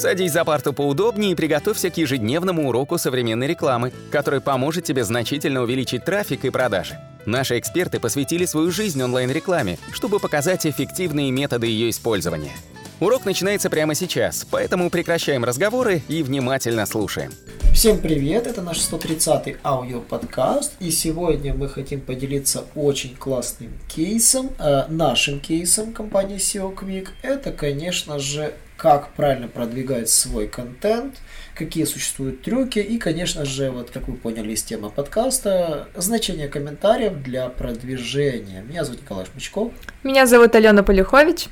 [0.00, 5.60] Садись за парту поудобнее и приготовься к ежедневному уроку современной рекламы, который поможет тебе значительно
[5.60, 6.98] увеличить трафик и продажи.
[7.26, 12.52] Наши эксперты посвятили свою жизнь онлайн-рекламе, чтобы показать эффективные методы ее использования.
[12.98, 17.32] Урок начинается прямо сейчас, поэтому прекращаем разговоры и внимательно слушаем.
[17.74, 24.86] Всем привет, это наш 130-й аудиоподкаст, и сегодня мы хотим поделиться очень классным кейсом, э,
[24.88, 27.08] нашим кейсом компании SEO Quick.
[27.22, 31.16] Это, конечно же, как правильно продвигать свой контент,
[31.54, 37.22] какие существуют трюки и, конечно же, вот как вы поняли из темы подкаста, значение комментариев
[37.22, 38.62] для продвижения.
[38.62, 39.72] Меня зовут Николай Шмычков.
[40.02, 41.48] Меня зовут Алена Полюхович.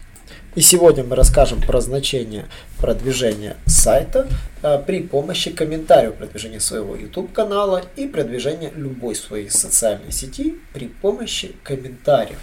[0.55, 2.47] И сегодня мы расскажем про значение
[2.79, 4.27] продвижения сайта
[4.63, 10.88] э, при помощи комментариев продвижения своего YouTube канала и продвижения любой своей социальной сети при
[10.88, 12.38] помощи комментариев.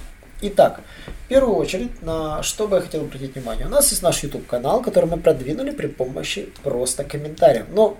[0.47, 0.81] Итак,
[1.25, 3.65] в первую очередь, на что бы я хотел обратить внимание.
[3.65, 7.65] У нас есть наш YouTube канал, который мы продвинули при помощи просто комментариев.
[7.73, 7.97] Но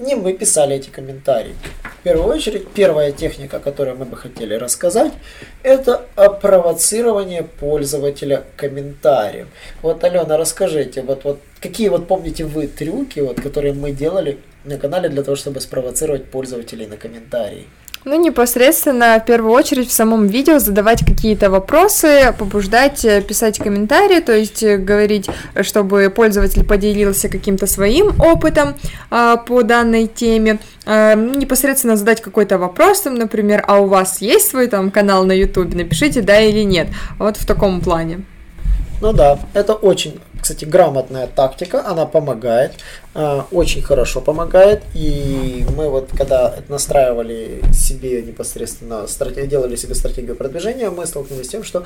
[0.00, 1.54] не мы писали эти комментарии.
[2.00, 5.12] В первую очередь, первая техника, которую мы бы хотели рассказать,
[5.62, 6.04] это
[6.42, 9.48] провоцирование пользователя комментарием.
[9.80, 14.78] Вот, Алена, расскажите, вот, вот какие вот помните вы трюки, вот, которые мы делали на
[14.78, 17.68] канале для того, чтобы спровоцировать пользователей на комментарии?
[18.04, 24.20] Ну, непосредственно, в первую очередь, в самом видео задавать какие-то вопросы, побуждать э, писать комментарии,
[24.20, 25.26] то есть э, говорить,
[25.62, 28.74] чтобы пользователь поделился каким-то своим опытом
[29.10, 34.50] а, по данной теме, а, непосредственно задать какой-то вопрос, там, например, а у вас есть
[34.50, 36.88] свой там канал на YouTube, напишите да или нет,
[37.18, 38.20] вот в таком плане.
[39.00, 42.72] Ну да, это очень, кстати, грамотная тактика, она помогает,
[43.14, 44.82] э, очень хорошо помогает.
[44.92, 49.06] И мы вот когда настраивали себе непосредственно,
[49.46, 51.84] делали себе стратегию продвижения, мы столкнулись с тем, что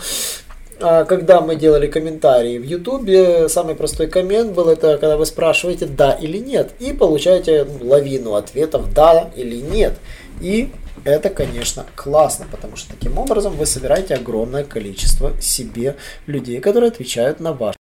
[0.81, 5.86] э, когда мы делали комментарии в Ютубе, самый простой коммент был это, когда вы спрашиваете
[5.86, 9.95] да или нет, и получаете лавину ответов да или нет.
[10.41, 10.73] И
[11.05, 15.95] это, конечно, классно, потому что таким образом вы собираете огромное количество себе
[16.27, 17.77] людей, которые отвечают на ваш.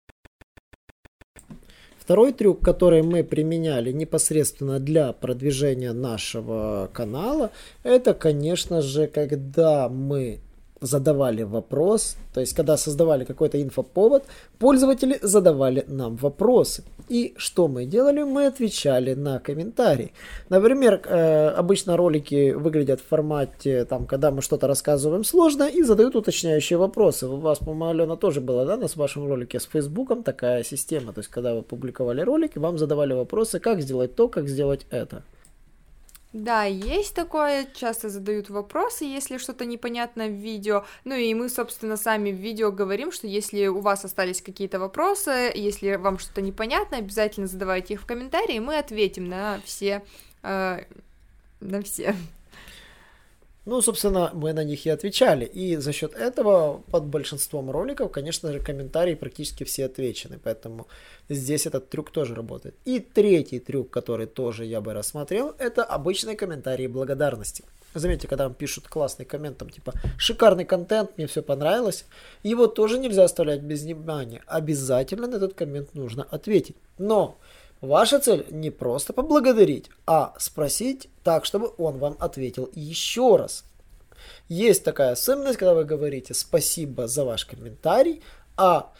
[2.06, 7.50] Второй трюк, который мы применяли непосредственно для продвижения нашего канала,
[7.82, 10.38] это, конечно же, когда мы
[10.80, 14.24] задавали вопрос, то есть когда создавали какой-то инфоповод,
[14.58, 16.84] пользователи задавали нам вопросы.
[17.08, 18.22] И что мы делали?
[18.22, 20.12] Мы отвечали на комментарии.
[20.48, 26.16] Например, э, обычно ролики выглядят в формате, там, когда мы что-то рассказываем сложно и задают
[26.16, 27.26] уточняющие вопросы.
[27.26, 31.12] У вас, по-моему, Алена тоже была, да, на вашем ролике с Фейсбуком такая система.
[31.12, 35.22] То есть, когда вы публиковали ролики, вам задавали вопросы, как сделать то, как сделать это.
[36.36, 41.96] Да, есть такое, часто задают вопросы, если что-то непонятно в видео, ну и мы, собственно,
[41.96, 46.98] сами в видео говорим, что если у вас остались какие-то вопросы, если вам что-то непонятно,
[46.98, 50.04] обязательно задавайте их в комментарии, мы ответим на все,
[50.42, 50.84] э,
[51.60, 52.14] на все.
[53.66, 55.44] Ну, собственно, мы на них и отвечали.
[55.44, 60.38] И за счет этого под большинством роликов, конечно же, комментарии практически все отвечены.
[60.42, 60.86] Поэтому
[61.28, 62.76] здесь этот трюк тоже работает.
[62.84, 67.64] И третий трюк, который тоже я бы рассмотрел, это обычные комментарии благодарности.
[67.92, 72.04] Заметьте, когда вам пишут классный коммент, там типа «шикарный контент, мне все понравилось»,
[72.44, 74.42] его тоже нельзя оставлять без внимания.
[74.46, 76.76] Обязательно на этот коммент нужно ответить.
[76.98, 77.36] Но
[77.80, 83.64] Ваша цель не просто поблагодарить, а спросить так, чтобы он вам ответил еще раз.
[84.48, 88.22] Есть такая особенность, когда вы говорите спасибо за ваш комментарий,
[88.56, 88.92] а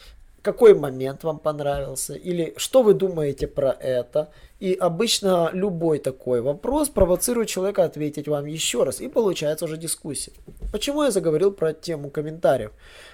[0.46, 4.28] какой момент вам понравился, или что вы думаете про это.
[4.60, 10.32] И обычно любой такой вопрос провоцирует человека ответить вам еще раз, и получается уже дискуссия.
[10.72, 12.70] Почему я заговорил про тему комментариев?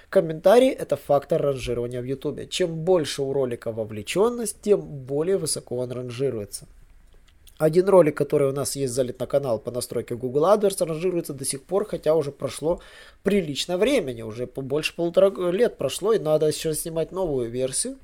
[0.09, 2.49] Комментарий– это фактор ранжирования в YouTube.
[2.49, 6.67] Чем больше у ролика вовлеченность, тем более высоко он ранжируется.
[7.57, 11.45] Один ролик, который у нас есть залит на канал по настройке Google AdWords, ранжируется до
[11.45, 12.81] сих пор, хотя уже прошло
[13.21, 17.97] прилично времени, уже больше полутора лет прошло, и надо сейчас снимать новую версию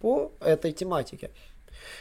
[0.00, 1.30] по этой тематике.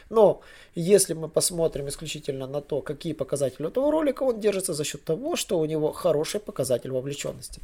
[0.10, 0.42] Но
[0.74, 5.36] если мы посмотрим исключительно на то, какие показатели этого ролика, он держится за счет того,
[5.36, 7.62] что у него хороший показатель вовлеченности.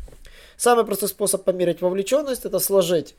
[0.55, 3.15] Самый простой способ померить вовлеченность это сложить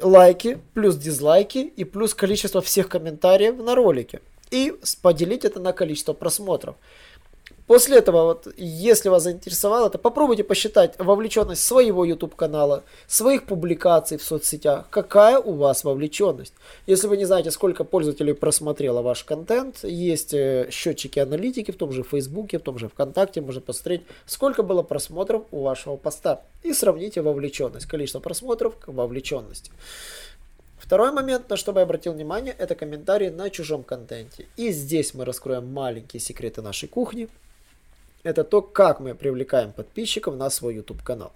[0.00, 6.12] лайки плюс дизлайки и плюс количество всех комментариев на ролике и поделить это на количество
[6.12, 6.76] просмотров.
[7.66, 14.18] После этого, вот, если вас заинтересовало, то попробуйте посчитать вовлеченность своего YouTube канала, своих публикаций
[14.18, 16.52] в соцсетях, какая у вас вовлеченность.
[16.86, 21.90] Если вы не знаете, сколько пользователей просмотрело ваш контент, есть э, счетчики аналитики в том
[21.90, 26.42] же Фейсбуке, в том же ВКонтакте, можно посмотреть, сколько было просмотров у вашего поста.
[26.62, 29.70] И сравните вовлеченность, количество просмотров к вовлеченности.
[30.84, 34.46] Второй момент, на что бы я обратил внимание, это комментарии на чужом контенте.
[34.58, 37.30] И здесь мы раскроем маленькие секреты нашей кухни.
[38.22, 41.32] Это то, как мы привлекаем подписчиков на свой YouTube канал.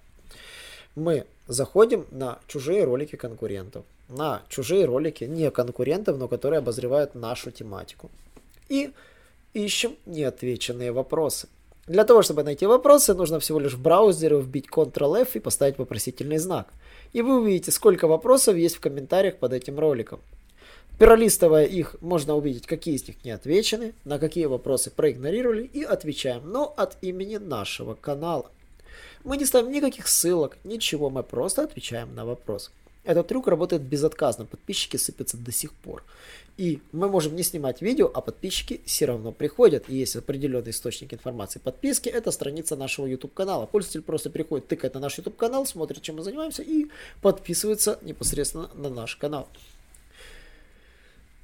[0.97, 7.51] Мы заходим на чужие ролики конкурентов, на чужие ролики не конкурентов, но которые обозревают нашу
[7.51, 8.11] тематику.
[8.69, 8.93] И
[9.55, 11.49] ищем неотвеченные вопросы.
[11.89, 16.37] Для того, чтобы найти вопросы, нужно всего лишь в браузере вбить Ctrl-F и поставить вопросительный
[16.37, 16.69] знак.
[17.15, 20.21] И вы увидите, сколько вопросов есть в комментариях под этим роликом.
[20.99, 26.51] Пролистывая их, можно увидеть, какие из них не отвечены, на какие вопросы проигнорировали и отвечаем,
[26.51, 28.51] но от имени нашего канала.
[29.25, 32.71] Мы не ставим никаких ссылок, ничего, мы просто отвечаем на вопрос.
[33.09, 36.05] Этот трюк работает безотказно, подписчики сыпятся до сих пор.
[36.59, 39.89] И мы можем не снимать видео, а подписчики все равно приходят.
[39.89, 43.65] И есть определенный источник информации подписки, это страница нашего YouTube канала.
[43.65, 46.89] Пользователь просто приходит, тыкает на наш YouTube канал, смотрит, чем мы занимаемся и
[47.23, 49.49] подписывается непосредственно на наш канал.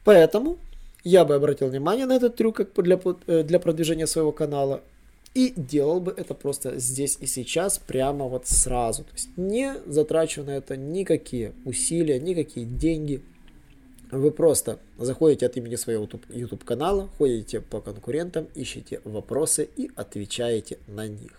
[0.05, 0.59] Поэтому
[1.03, 4.83] я бы обратил внимание на этот трюк как для, э, для продвижения своего канала
[5.35, 9.05] и делал бы это просто здесь и сейчас, прямо вот сразу.
[9.05, 13.23] То есть не затрачивая на это никакие усилия, никакие деньги–
[14.15, 20.79] вы просто заходите от имени своего YouTube канала, ходите по конкурентам, ищите вопросы и отвечаете
[20.87, 21.33] на них.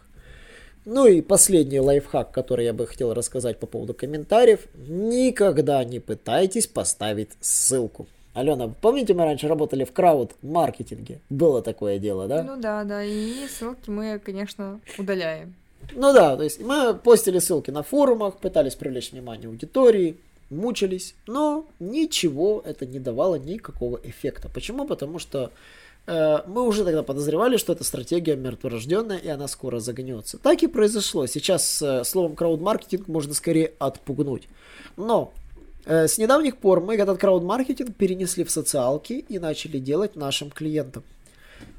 [0.83, 4.67] Ну и последний лайфхак, который я бы хотел рассказать по поводу комментариев.
[4.75, 8.07] Никогда не пытайтесь поставить ссылку.
[8.35, 11.21] Алена, помните, мы раньше работали в крауд-маркетинге?
[11.29, 12.43] Было такое дело, да?
[12.43, 15.55] Ну да, да, и ссылки мы, конечно, удаляем.
[15.93, 20.17] Ну да, то есть мы постили ссылки на форумах, пытались привлечь внимание аудитории,
[20.49, 24.49] мучились, но ничего это не давало никакого эффекта.
[24.53, 24.85] Почему?
[24.85, 25.51] Потому что
[26.05, 30.37] э, мы уже тогда подозревали, что эта стратегия мертворожденная, и она скоро загнется.
[30.39, 31.25] Так и произошло.
[31.25, 34.49] Сейчас э, словом краудмаркетинг можно скорее отпугнуть.
[34.97, 35.31] Но
[35.85, 41.03] с недавних пор мы этот краудмаркетинг перенесли в социалки и начали делать нашим клиентам.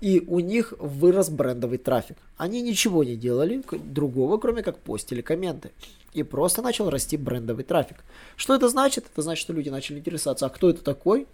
[0.00, 2.17] И у них вырос брендовый трафик.
[2.37, 5.70] Они ничего не делали другого, кроме как постили комменты
[6.12, 7.99] и просто начал расти брендовый трафик.
[8.37, 9.05] Что это значит?
[9.12, 11.26] Это значит, что люди начали интересоваться, а кто это такой,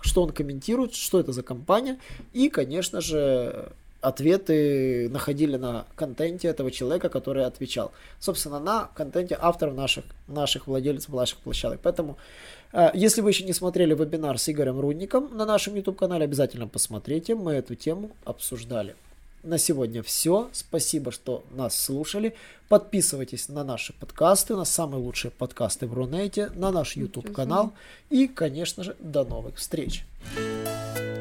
[0.00, 1.98] что он комментирует, что это за компания,
[2.32, 7.92] и, конечно же, ответы находили на контенте этого человека, который отвечал.
[8.18, 11.80] Собственно, на контенте авторов наших, наших владельцев наших площадок.
[11.82, 12.16] Поэтому,
[12.72, 17.34] э, если вы еще не смотрели вебинар с Игорем Рудником на нашем YouTube-канале, обязательно посмотрите.
[17.34, 18.94] Мы эту тему обсуждали.
[19.42, 20.50] На сегодня все.
[20.52, 22.34] Спасибо, что нас слушали.
[22.68, 27.72] Подписывайтесь на наши подкасты, на самые лучшие подкасты в Рунете, на наш YouTube канал.
[28.10, 30.04] И, конечно же, до новых встреч.